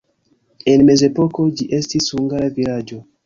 En 0.71 0.83
mezepoko 0.87 1.45
ĝi 1.59 1.69
estis 1.81 2.09
hungara 2.17 2.49
vilaĝo. 2.59 3.01